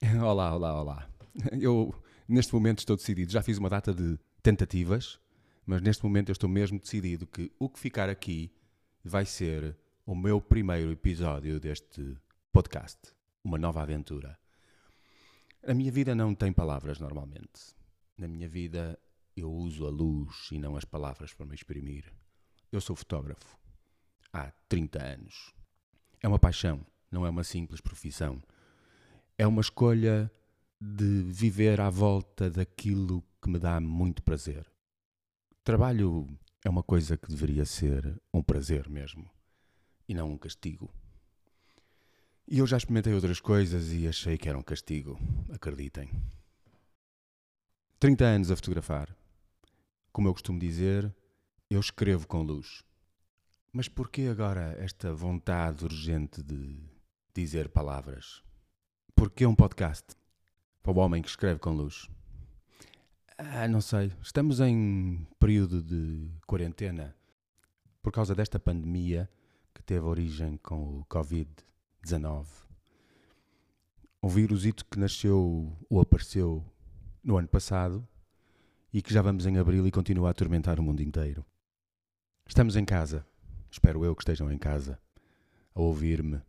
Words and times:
Olá, 0.22 0.54
olá, 0.54 0.80
olá. 0.82 1.10
Eu, 1.58 1.94
neste 2.28 2.52
momento, 2.52 2.80
estou 2.80 2.96
decidido. 2.96 3.32
Já 3.32 3.42
fiz 3.42 3.56
uma 3.56 3.70
data 3.70 3.94
de 3.94 4.18
tentativas, 4.42 5.18
mas 5.64 5.80
neste 5.80 6.04
momento 6.04 6.28
eu 6.28 6.34
estou 6.34 6.50
mesmo 6.50 6.78
decidido 6.78 7.26
que 7.26 7.50
o 7.58 7.68
que 7.68 7.78
ficar 7.78 8.10
aqui 8.10 8.52
vai 9.02 9.24
ser 9.24 9.76
o 10.04 10.14
meu 10.14 10.40
primeiro 10.40 10.92
episódio 10.92 11.58
deste 11.58 12.16
podcast. 12.52 12.98
Uma 13.42 13.56
nova 13.56 13.82
aventura. 13.82 14.38
A 15.66 15.72
minha 15.72 15.90
vida 15.90 16.14
não 16.14 16.34
tem 16.34 16.52
palavras 16.52 16.98
normalmente. 16.98 17.74
Na 18.18 18.28
minha 18.28 18.48
vida 18.48 18.98
eu 19.34 19.50
uso 19.50 19.86
a 19.86 19.90
luz 19.90 20.48
e 20.52 20.58
não 20.58 20.76
as 20.76 20.84
palavras 20.84 21.32
para 21.32 21.46
me 21.46 21.54
exprimir. 21.54 22.12
Eu 22.70 22.82
sou 22.82 22.94
fotógrafo. 22.94 23.56
Há 24.30 24.52
30 24.68 25.02
anos. 25.02 25.54
É 26.22 26.28
uma 26.28 26.38
paixão, 26.38 26.84
não 27.10 27.24
é 27.24 27.30
uma 27.30 27.44
simples 27.44 27.80
profissão 27.80 28.42
é 29.38 29.46
uma 29.46 29.60
escolha 29.60 30.30
de 30.80 31.22
viver 31.22 31.80
à 31.80 31.90
volta 31.90 32.50
daquilo 32.50 33.22
que 33.42 33.48
me 33.48 33.58
dá 33.58 33.80
muito 33.80 34.22
prazer. 34.22 34.70
Trabalho 35.62 36.26
é 36.64 36.70
uma 36.70 36.82
coisa 36.82 37.16
que 37.16 37.28
deveria 37.28 37.64
ser 37.64 38.20
um 38.32 38.42
prazer 38.42 38.88
mesmo 38.88 39.30
e 40.08 40.14
não 40.14 40.30
um 40.30 40.38
castigo. 40.38 40.92
E 42.48 42.58
eu 42.58 42.66
já 42.66 42.76
experimentei 42.76 43.12
outras 43.12 43.40
coisas 43.40 43.92
e 43.92 44.06
achei 44.06 44.38
que 44.38 44.48
era 44.48 44.56
um 44.56 44.62
castigo, 44.62 45.18
acreditem. 45.52 46.10
30 47.98 48.24
anos 48.24 48.50
a 48.50 48.56
fotografar. 48.56 49.14
Como 50.12 50.28
eu 50.28 50.32
costumo 50.32 50.58
dizer, 50.58 51.14
eu 51.68 51.80
escrevo 51.80 52.26
com 52.26 52.42
luz. 52.42 52.84
Mas 53.72 53.88
por 53.88 54.08
que 54.08 54.28
agora 54.28 54.76
esta 54.78 55.12
vontade 55.12 55.84
urgente 55.84 56.42
de 56.42 56.78
dizer 57.34 57.68
palavras? 57.68 58.42
Porquê 59.26 59.44
um 59.44 59.56
podcast? 59.56 60.14
Para 60.84 60.92
o 60.92 60.98
homem 60.98 61.20
que 61.20 61.28
escreve 61.28 61.58
com 61.58 61.72
luz. 61.72 62.08
Ah, 63.36 63.66
não 63.66 63.80
sei. 63.80 64.12
Estamos 64.22 64.60
em 64.60 65.26
período 65.36 65.82
de 65.82 66.30
quarentena 66.46 67.12
por 68.00 68.12
causa 68.12 68.36
desta 68.36 68.60
pandemia 68.60 69.28
que 69.74 69.82
teve 69.82 70.06
origem 70.06 70.56
com 70.58 71.00
o 71.00 71.04
Covid-19. 71.06 72.46
Um 74.22 74.28
vírusito 74.28 74.86
que 74.86 74.96
nasceu 74.96 75.76
ou 75.90 76.00
apareceu 76.00 76.64
no 77.20 77.36
ano 77.36 77.48
passado 77.48 78.06
e 78.92 79.02
que 79.02 79.12
já 79.12 79.22
vamos 79.22 79.44
em 79.44 79.58
abril 79.58 79.88
e 79.88 79.90
continua 79.90 80.28
a 80.28 80.30
atormentar 80.30 80.78
o 80.78 80.84
mundo 80.84 81.02
inteiro. 81.02 81.44
Estamos 82.46 82.76
em 82.76 82.84
casa. 82.84 83.26
Espero 83.72 84.04
eu 84.04 84.14
que 84.14 84.22
estejam 84.22 84.52
em 84.52 84.56
casa 84.56 85.00
a 85.74 85.80
ouvir-me 85.80 86.40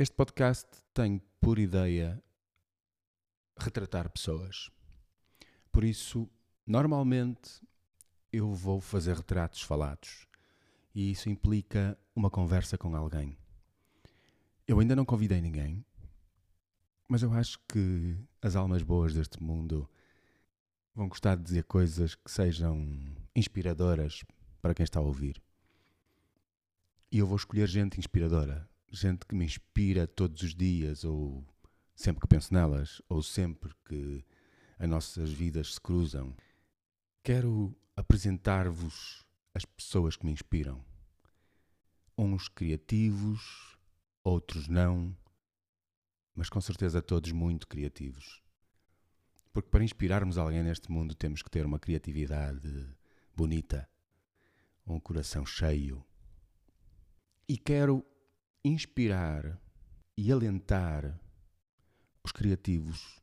este 0.00 0.16
podcast 0.16 0.66
tem 0.94 1.20
por 1.40 1.58
ideia 1.58 2.22
retratar 3.58 4.10
pessoas. 4.10 4.70
Por 5.72 5.84
isso, 5.84 6.28
normalmente 6.66 7.62
eu 8.32 8.52
vou 8.52 8.80
fazer 8.80 9.16
retratos 9.16 9.62
falados 9.62 10.26
e 10.94 11.10
isso 11.10 11.28
implica 11.28 11.98
uma 12.14 12.30
conversa 12.30 12.76
com 12.76 12.94
alguém. 12.94 13.36
Eu 14.66 14.78
ainda 14.78 14.94
não 14.94 15.04
convidei 15.04 15.40
ninguém, 15.40 15.84
mas 17.08 17.22
eu 17.22 17.32
acho 17.32 17.58
que 17.68 18.16
as 18.40 18.54
almas 18.54 18.82
boas 18.82 19.14
deste 19.14 19.42
mundo 19.42 19.88
vão 20.94 21.08
gostar 21.08 21.36
de 21.36 21.42
dizer 21.42 21.64
coisas 21.64 22.14
que 22.14 22.30
sejam 22.30 23.16
inspiradoras 23.34 24.22
para 24.60 24.74
quem 24.74 24.84
está 24.84 25.00
a 25.00 25.02
ouvir. 25.02 25.42
E 27.10 27.18
eu 27.18 27.26
vou 27.26 27.36
escolher 27.36 27.66
gente 27.66 27.98
inspiradora, 27.98 28.69
gente 28.90 29.24
que 29.24 29.34
me 29.34 29.44
inspira 29.44 30.06
todos 30.06 30.42
os 30.42 30.54
dias, 30.54 31.04
ou 31.04 31.44
sempre 31.94 32.22
que 32.22 32.28
penso 32.28 32.52
nelas, 32.52 33.00
ou 33.08 33.22
sempre 33.22 33.72
que 33.84 34.24
as 34.78 34.88
nossas 34.88 35.30
vidas 35.30 35.74
se 35.74 35.80
cruzam. 35.80 36.34
Quero 37.22 37.76
apresentar-vos 37.94 39.24
as 39.54 39.64
pessoas 39.64 40.16
que 40.16 40.24
me 40.24 40.32
inspiram. 40.32 40.84
Uns 42.16 42.48
criativos, 42.48 43.76
outros 44.22 44.68
não, 44.68 45.16
mas 46.34 46.48
com 46.48 46.60
certeza 46.60 47.02
todos 47.02 47.32
muito 47.32 47.68
criativos. 47.68 48.42
Porque 49.52 49.68
para 49.68 49.84
inspirarmos 49.84 50.38
alguém 50.38 50.62
neste 50.62 50.90
mundo 50.90 51.14
temos 51.14 51.42
que 51.42 51.50
ter 51.50 51.66
uma 51.66 51.78
criatividade 51.78 52.88
bonita, 53.36 53.88
um 54.86 55.00
coração 55.00 55.44
cheio. 55.44 56.04
E 57.48 57.58
quero 57.58 58.04
inspirar 58.64 59.58
e 60.16 60.30
alentar 60.30 61.18
os 62.22 62.30
criativos 62.30 63.20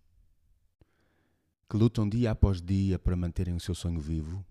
que 1.69 1.77
lutam 1.77 2.07
dia 2.09 2.31
após 2.31 2.61
dia 2.61 2.97
para 2.97 3.15
manterem 3.15 3.55
o 3.55 3.59
seu 3.59 3.75
sonho 3.75 3.99
vivo, 3.99 4.43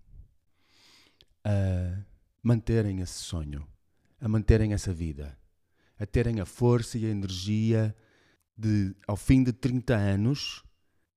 a 1.43 2.03
manterem 2.41 3.01
esse 3.01 3.19
sonho, 3.19 3.67
a 4.21 4.27
manterem 4.29 4.71
essa 4.71 4.93
vida, 4.93 5.37
a 5.99 6.05
terem 6.05 6.39
a 6.39 6.45
força 6.45 6.97
e 6.97 7.05
a 7.05 7.09
energia 7.09 7.95
de, 8.55 8.95
ao 9.07 9.17
fim 9.17 9.43
de 9.43 9.51
30 9.51 9.95
anos, 9.95 10.63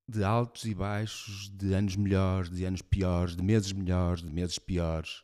de 0.07 0.23
altos 0.23 0.65
e 0.65 0.73
baixos, 0.73 1.49
de 1.49 1.73
anos 1.73 1.95
melhores, 1.95 2.49
de 2.49 2.65
anos 2.65 2.81
piores, 2.81 3.35
de 3.35 3.43
meses 3.43 3.71
melhores, 3.71 4.23
de 4.23 4.31
meses 4.31 4.59
piores, 4.59 5.23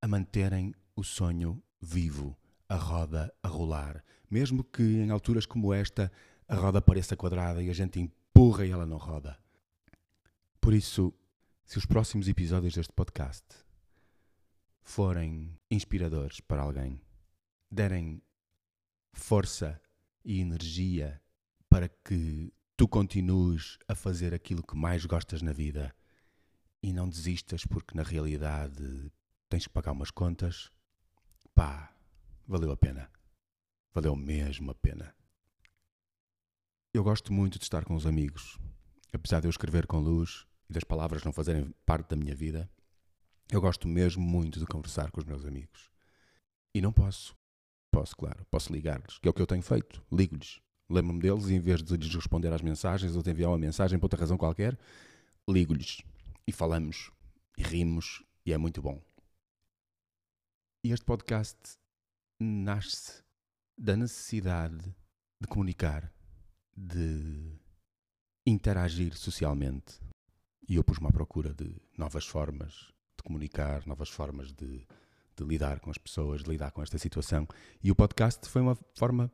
a 0.00 0.08
manterem 0.08 0.72
o 0.96 1.02
sonho 1.02 1.62
vivo 1.82 2.34
a 2.68 2.76
roda 2.76 3.32
a 3.42 3.48
rolar. 3.48 4.04
Mesmo 4.30 4.64
que 4.64 4.82
em 4.82 5.10
alturas 5.10 5.46
como 5.46 5.72
esta 5.72 6.10
a 6.48 6.54
roda 6.54 6.80
pareça 6.80 7.16
quadrada 7.16 7.62
e 7.62 7.70
a 7.70 7.72
gente 7.72 8.00
empurra 8.00 8.66
e 8.66 8.70
ela 8.70 8.86
não 8.86 8.96
roda. 8.96 9.38
Por 10.60 10.74
isso, 10.74 11.12
se 11.64 11.78
os 11.78 11.86
próximos 11.86 12.28
episódios 12.28 12.74
deste 12.74 12.92
podcast 12.92 13.44
forem 14.82 15.58
inspiradores 15.70 16.40
para 16.40 16.62
alguém, 16.62 17.00
derem 17.70 18.22
força 19.12 19.80
e 20.24 20.40
energia 20.40 21.20
para 21.68 21.88
que 21.88 22.52
tu 22.76 22.88
continues 22.88 23.78
a 23.88 23.94
fazer 23.94 24.34
aquilo 24.34 24.62
que 24.62 24.76
mais 24.76 25.06
gostas 25.06 25.42
na 25.42 25.52
vida 25.52 25.94
e 26.82 26.92
não 26.92 27.08
desistas 27.08 27.64
porque 27.64 27.96
na 27.96 28.02
realidade 28.02 29.10
tens 29.48 29.66
que 29.66 29.72
pagar 29.72 29.92
umas 29.92 30.10
contas, 30.10 30.70
pá, 31.54 31.93
valeu 32.46 32.70
a 32.70 32.76
pena. 32.76 33.10
Valeu 33.92 34.16
mesmo 34.16 34.70
a 34.70 34.74
pena. 34.74 35.14
Eu 36.92 37.02
gosto 37.02 37.32
muito 37.32 37.58
de 37.58 37.64
estar 37.64 37.84
com 37.84 37.94
os 37.94 38.06
amigos. 38.06 38.58
Apesar 39.12 39.40
de 39.40 39.46
eu 39.46 39.50
escrever 39.50 39.86
com 39.86 39.98
luz 39.98 40.46
e 40.68 40.72
das 40.72 40.84
palavras 40.84 41.24
não 41.24 41.32
fazerem 41.32 41.72
parte 41.84 42.10
da 42.10 42.16
minha 42.16 42.34
vida, 42.34 42.70
eu 43.50 43.60
gosto 43.60 43.86
mesmo 43.86 44.22
muito 44.22 44.58
de 44.58 44.66
conversar 44.66 45.10
com 45.10 45.20
os 45.20 45.26
meus 45.26 45.44
amigos. 45.44 45.90
E 46.74 46.80
não 46.80 46.92
posso. 46.92 47.36
Posso, 47.90 48.16
claro. 48.16 48.44
Posso 48.50 48.72
ligar-lhes, 48.72 49.18
que 49.18 49.28
é 49.28 49.30
o 49.30 49.34
que 49.34 49.42
eu 49.42 49.46
tenho 49.46 49.62
feito. 49.62 50.04
Ligo-lhes. 50.10 50.60
Lembro-me 50.90 51.20
deles 51.20 51.46
e 51.46 51.54
em 51.54 51.60
vez 51.60 51.82
de 51.82 51.96
lhes 51.96 52.14
responder 52.14 52.52
às 52.52 52.62
mensagens 52.62 53.14
ou 53.16 53.22
de 53.22 53.30
enviar 53.30 53.50
uma 53.50 53.58
mensagem 53.58 53.98
por 53.98 54.06
outra 54.06 54.20
razão 54.20 54.36
qualquer, 54.36 54.78
ligo-lhes. 55.48 56.02
E 56.46 56.52
falamos. 56.52 57.10
E 57.56 57.62
rimos. 57.62 58.22
E 58.44 58.52
é 58.52 58.58
muito 58.58 58.82
bom. 58.82 59.00
E 60.82 60.92
este 60.92 61.04
podcast 61.04 61.56
nasce 62.40 63.22
da 63.76 63.96
necessidade 63.96 64.94
de 65.40 65.48
comunicar, 65.48 66.12
de 66.76 67.52
interagir 68.46 69.16
socialmente. 69.16 70.00
E 70.68 70.76
eu 70.76 70.84
pus-me 70.84 71.06
à 71.08 71.12
procura 71.12 71.52
de 71.52 71.76
novas 71.96 72.26
formas 72.26 72.92
de 73.16 73.22
comunicar, 73.22 73.86
novas 73.86 74.08
formas 74.08 74.52
de, 74.52 74.86
de, 75.36 75.44
lidar 75.44 75.80
com 75.80 75.90
as 75.90 75.98
pessoas, 75.98 76.42
de 76.42 76.50
lidar 76.50 76.70
com 76.70 76.82
esta 76.82 76.98
situação. 76.98 77.46
E 77.82 77.90
o 77.90 77.94
podcast 77.94 78.48
foi 78.48 78.62
uma 78.62 78.76
forma 78.94 79.30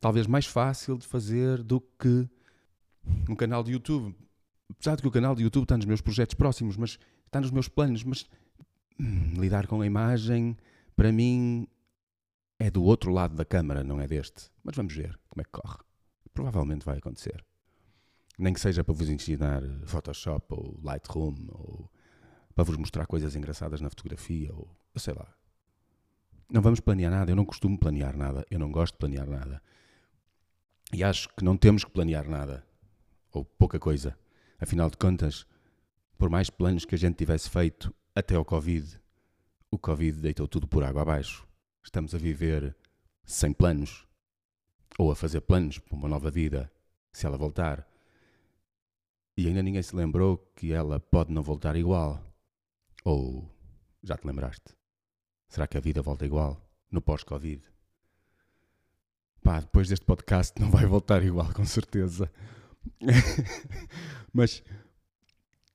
talvez 0.00 0.26
mais 0.26 0.46
fácil 0.46 0.98
de 0.98 1.06
fazer 1.06 1.62
do 1.62 1.80
que 1.80 2.28
um 3.28 3.36
canal 3.36 3.62
de 3.62 3.72
YouTube. 3.72 4.14
Apesar 4.70 4.96
de 4.96 5.02
que 5.02 5.08
o 5.08 5.12
canal 5.12 5.34
de 5.34 5.42
YouTube 5.42 5.64
está 5.64 5.76
nos 5.76 5.86
meus 5.86 6.00
projetos 6.00 6.34
próximos, 6.34 6.76
mas 6.76 6.98
está 7.26 7.40
nos 7.40 7.50
meus 7.50 7.68
planos, 7.68 8.02
mas 8.02 8.26
hum, 8.98 9.34
lidar 9.34 9.66
com 9.66 9.80
a 9.80 9.86
imagem, 9.86 10.56
para 10.96 11.12
mim, 11.12 11.68
é 12.62 12.70
do 12.70 12.84
outro 12.84 13.10
lado 13.10 13.34
da 13.34 13.44
câmara, 13.44 13.82
não 13.82 14.00
é 14.00 14.06
deste. 14.06 14.50
Mas 14.62 14.76
vamos 14.76 14.94
ver 14.94 15.18
como 15.28 15.40
é 15.40 15.44
que 15.44 15.50
corre. 15.50 15.78
Provavelmente 16.32 16.84
vai 16.84 16.98
acontecer. 16.98 17.44
Nem 18.38 18.54
que 18.54 18.60
seja 18.60 18.84
para 18.84 18.94
vos 18.94 19.08
ensinar 19.08 19.62
Photoshop 19.84 20.46
ou 20.50 20.80
Lightroom 20.82 21.34
ou 21.48 21.90
para 22.54 22.64
vos 22.64 22.76
mostrar 22.76 23.06
coisas 23.06 23.34
engraçadas 23.34 23.80
na 23.80 23.90
fotografia 23.90 24.54
ou 24.54 24.68
sei 24.96 25.12
lá. 25.12 25.26
Não 26.50 26.62
vamos 26.62 26.78
planear 26.78 27.10
nada. 27.10 27.32
Eu 27.32 27.36
não 27.36 27.44
costumo 27.44 27.76
planear 27.76 28.16
nada. 28.16 28.46
Eu 28.48 28.60
não 28.60 28.70
gosto 28.70 28.94
de 28.94 28.98
planear 28.98 29.28
nada. 29.28 29.60
E 30.92 31.02
acho 31.02 31.28
que 31.30 31.44
não 31.44 31.56
temos 31.56 31.84
que 31.84 31.90
planear 31.90 32.28
nada. 32.28 32.64
Ou 33.32 33.44
pouca 33.44 33.78
coisa. 33.80 34.16
Afinal 34.60 34.88
de 34.88 34.96
contas, 34.96 35.46
por 36.16 36.30
mais 36.30 36.48
planos 36.48 36.84
que 36.84 36.94
a 36.94 36.98
gente 36.98 37.16
tivesse 37.16 37.50
feito 37.50 37.92
até 38.14 38.38
o 38.38 38.44
Covid, 38.44 39.00
o 39.68 39.78
Covid 39.78 40.20
deitou 40.20 40.46
tudo 40.46 40.68
por 40.68 40.84
água 40.84 41.02
abaixo. 41.02 41.44
Estamos 41.82 42.14
a 42.14 42.18
viver 42.18 42.76
sem 43.24 43.52
planos 43.52 44.06
ou 44.98 45.10
a 45.10 45.16
fazer 45.16 45.40
planos 45.40 45.78
para 45.78 45.96
uma 45.96 46.08
nova 46.08 46.30
vida, 46.30 46.70
se 47.12 47.26
ela 47.26 47.36
voltar. 47.36 47.86
E 49.36 49.46
ainda 49.46 49.62
ninguém 49.62 49.82
se 49.82 49.96
lembrou 49.96 50.38
que 50.54 50.72
ela 50.72 51.00
pode 51.00 51.32
não 51.32 51.42
voltar 51.42 51.76
igual. 51.76 52.22
Ou 53.04 53.50
já 54.02 54.16
te 54.16 54.26
lembraste? 54.26 54.76
Será 55.48 55.66
que 55.66 55.76
a 55.76 55.80
vida 55.80 56.02
volta 56.02 56.24
igual 56.24 56.60
no 56.90 57.00
pós-Covid? 57.00 57.62
Pá, 59.42 59.60
depois 59.60 59.88
deste 59.88 60.04
podcast 60.04 60.60
não 60.60 60.70
vai 60.70 60.86
voltar 60.86 61.22
igual, 61.24 61.52
com 61.52 61.64
certeza. 61.64 62.30
Mas 64.32 64.62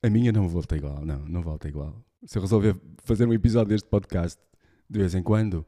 a 0.02 0.10
minha 0.10 0.32
não 0.32 0.48
volta 0.48 0.78
igual, 0.78 1.06
não, 1.06 1.20
não 1.28 1.42
volta 1.42 1.68
igual. 1.68 2.02
Se 2.26 2.38
eu 2.38 2.42
resolver 2.42 2.80
fazer 3.04 3.28
um 3.28 3.34
episódio 3.34 3.70
deste 3.70 3.90
podcast 3.90 4.40
de 4.90 5.00
vez 5.00 5.14
em 5.14 5.22
quando, 5.22 5.66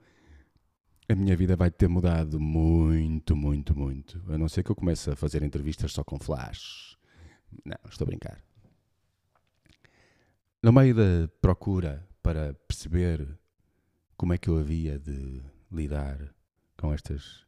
a 1.10 1.16
minha 1.16 1.36
vida 1.36 1.56
vai 1.56 1.72
ter 1.72 1.88
mudado 1.88 2.40
muito, 2.40 3.36
muito, 3.36 3.76
muito. 3.76 4.22
A 4.32 4.38
não 4.38 4.48
ser 4.48 4.64
que 4.64 4.70
eu 4.70 4.76
comece 4.76 5.10
a 5.10 5.16
fazer 5.16 5.42
entrevistas 5.42 5.92
só 5.92 6.04
com 6.04 6.20
flash. 6.20 6.96
Não, 7.66 7.78
estou 7.90 8.06
a 8.06 8.10
brincar. 8.10 8.40
No 10.62 10.72
meio 10.72 10.94
da 10.94 11.28
procura 11.42 12.08
para 12.22 12.54
perceber 12.68 13.28
como 14.16 14.34
é 14.34 14.38
que 14.38 14.50
eu 14.50 14.60
havia 14.60 15.00
de 15.00 15.42
lidar 15.72 16.32
com, 16.78 16.94
estas, 16.94 17.44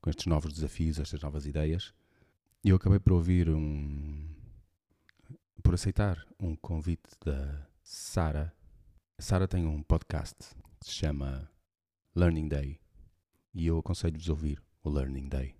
com 0.00 0.08
estes 0.08 0.26
novos 0.26 0.52
desafios, 0.52 1.00
estas 1.00 1.20
novas 1.22 1.44
ideias, 1.44 1.92
eu 2.64 2.76
acabei 2.76 3.00
por 3.00 3.14
ouvir 3.14 3.50
um. 3.50 4.28
por 5.60 5.74
aceitar 5.74 6.24
um 6.38 6.54
convite 6.54 7.10
da 7.24 7.66
Sara. 7.82 8.54
Sara 9.18 9.48
tem 9.48 9.66
um 9.66 9.82
podcast 9.82 10.36
que 10.78 10.86
se 10.86 10.92
chama 10.92 11.50
Learning 12.14 12.46
Day 12.46 12.82
e 13.54 13.66
eu 13.66 13.78
aconselho-vos 13.78 14.28
a 14.28 14.32
ouvir 14.32 14.62
o 14.82 14.90
Learning 14.90 15.28
Day. 15.28 15.54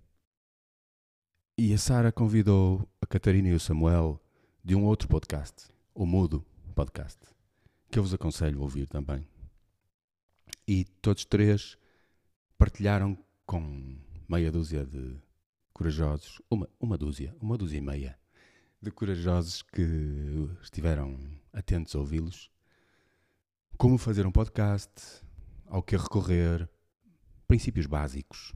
E 1.57 1.73
a 1.73 1.77
Sara 1.77 2.11
convidou 2.11 2.89
a 2.99 3.05
Catarina 3.05 3.49
e 3.49 3.53
o 3.53 3.59
Samuel 3.59 4.19
de 4.63 4.75
um 4.75 4.85
outro 4.85 5.07
podcast, 5.07 5.67
o 5.93 6.05
Mudo 6.05 6.43
Podcast, 6.73 7.19
que 7.91 7.99
eu 7.99 8.03
vos 8.03 8.13
aconselho 8.13 8.59
a 8.59 8.63
ouvir 8.63 8.87
também. 8.87 9.27
E 10.67 10.85
todos 10.85 11.25
três 11.25 11.77
partilharam 12.57 13.17
com 13.45 13.95
meia 14.27 14.51
dúzia 14.51 14.85
de 14.85 15.15
corajosos, 15.73 16.41
uma, 16.49 16.67
uma 16.79 16.97
dúzia, 16.97 17.35
uma 17.39 17.57
dúzia 17.57 17.77
e 17.77 17.81
meia 17.81 18.17
de 18.81 18.89
corajosos 18.89 19.61
que 19.61 19.81
estiveram 20.61 21.19
atentos 21.53 21.95
a 21.95 21.99
ouvi-los, 21.99 22.49
como 23.77 23.97
fazer 23.97 24.25
um 24.25 24.31
podcast, 24.31 24.91
ao 25.67 25.83
que 25.83 25.95
recorrer, 25.95 26.69
princípios 27.53 27.85
básicos. 27.85 28.51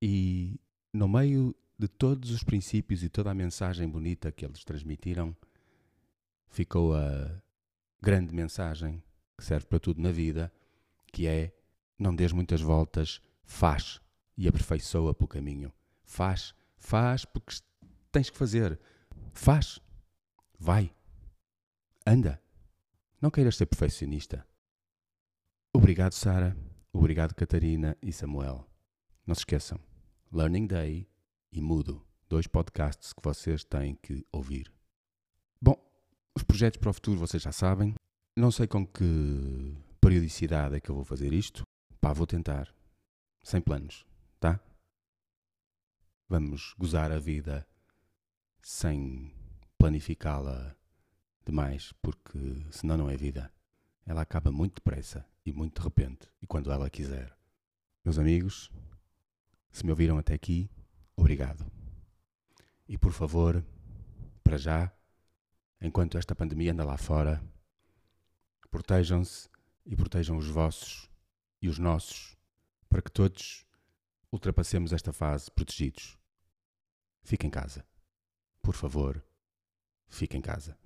E 0.00 0.58
no 0.90 1.06
meio 1.06 1.54
de 1.78 1.86
todos 1.86 2.30
os 2.30 2.42
princípios 2.42 3.02
e 3.02 3.10
toda 3.10 3.30
a 3.30 3.34
mensagem 3.34 3.86
bonita 3.86 4.32
que 4.32 4.42
eles 4.42 4.64
transmitiram, 4.64 5.36
ficou 6.48 6.96
a 6.96 7.30
grande 8.00 8.34
mensagem 8.34 9.02
que 9.36 9.44
serve 9.44 9.66
para 9.66 9.78
tudo 9.78 10.00
na 10.00 10.10
vida, 10.10 10.50
que 11.12 11.26
é 11.26 11.52
não 11.98 12.16
dês 12.16 12.32
muitas 12.32 12.62
voltas, 12.62 13.20
faz 13.44 14.00
e 14.34 14.48
aperfeiçoa 14.48 15.14
pelo 15.14 15.28
caminho. 15.28 15.70
Faz, 16.02 16.54
faz 16.78 17.26
porque 17.26 17.56
tens 18.10 18.30
que 18.30 18.38
fazer. 18.38 18.80
Faz. 19.34 19.78
Vai. 20.58 20.90
Anda. 22.06 22.40
Não 23.20 23.30
queiras 23.30 23.56
ser 23.56 23.66
perfeccionista. 23.66 24.46
Obrigado, 25.74 26.14
Sara. 26.14 26.56
Obrigado, 26.92 27.34
Catarina 27.34 27.96
e 28.02 28.12
Samuel. 28.12 28.66
Não 29.24 29.34
se 29.34 29.42
esqueçam, 29.42 29.78
Learning 30.32 30.66
Day 30.66 31.08
e 31.52 31.60
Mudo, 31.60 32.04
dois 32.28 32.46
podcasts 32.48 33.12
que 33.12 33.22
vocês 33.22 33.62
têm 33.62 33.94
que 33.94 34.26
ouvir. 34.32 34.72
Bom, 35.62 35.76
os 36.34 36.42
projetos 36.42 36.80
para 36.80 36.90
o 36.90 36.92
futuro 36.92 37.20
vocês 37.20 37.42
já 37.42 37.52
sabem. 37.52 37.94
Não 38.36 38.50
sei 38.50 38.66
com 38.66 38.84
que 38.84 39.76
periodicidade 40.00 40.76
é 40.76 40.80
que 40.80 40.90
eu 40.90 40.94
vou 40.96 41.04
fazer 41.04 41.32
isto. 41.32 41.62
Pá, 42.00 42.12
vou 42.12 42.26
tentar. 42.26 42.74
Sem 43.42 43.60
planos, 43.60 44.04
tá? 44.40 44.60
Vamos 46.28 46.74
gozar 46.76 47.12
a 47.12 47.18
vida 47.18 47.66
sem 48.62 49.32
planificá-la 49.78 50.76
demais, 51.44 51.92
porque 52.02 52.38
senão 52.70 52.96
não 52.96 53.10
é 53.10 53.16
vida. 53.16 53.52
Ela 54.10 54.22
acaba 54.22 54.50
muito 54.50 54.74
depressa 54.74 55.24
e 55.46 55.52
muito 55.52 55.80
de 55.80 55.84
repente, 55.84 56.28
e 56.42 56.46
quando 56.48 56.72
ela 56.72 56.90
quiser. 56.90 57.32
Meus 58.04 58.18
amigos, 58.18 58.68
se 59.70 59.84
me 59.84 59.92
ouviram 59.92 60.18
até 60.18 60.34
aqui, 60.34 60.68
obrigado. 61.14 61.64
E 62.88 62.98
por 62.98 63.12
favor, 63.12 63.64
para 64.42 64.58
já, 64.58 64.92
enquanto 65.80 66.18
esta 66.18 66.34
pandemia 66.34 66.72
anda 66.72 66.82
lá 66.82 66.96
fora, 66.96 67.40
protejam-se 68.68 69.48
e 69.86 69.94
protejam 69.94 70.36
os 70.36 70.48
vossos 70.48 71.08
e 71.62 71.68
os 71.68 71.78
nossos, 71.78 72.36
para 72.88 73.02
que 73.02 73.12
todos 73.12 73.64
ultrapassemos 74.32 74.92
esta 74.92 75.12
fase 75.12 75.48
protegidos. 75.52 76.18
Fique 77.22 77.46
em 77.46 77.50
casa. 77.50 77.86
Por 78.60 78.74
favor, 78.74 79.24
fique 80.08 80.36
em 80.36 80.40
casa. 80.40 80.76